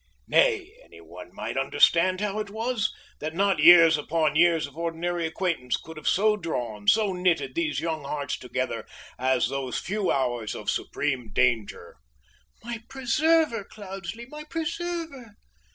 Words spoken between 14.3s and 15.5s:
preserver!"